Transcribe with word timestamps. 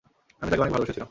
আমি 0.41 0.49
তাকে 0.51 0.61
অনেক 0.63 0.73
ভালোবেসছিলাম! 0.73 0.99